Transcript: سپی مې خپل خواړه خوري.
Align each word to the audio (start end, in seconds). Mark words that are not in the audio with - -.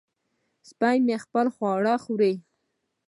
سپی 0.69 0.97
مې 1.05 1.15
خپل 1.23 1.47
خواړه 1.55 1.93
خوري. 2.03 2.33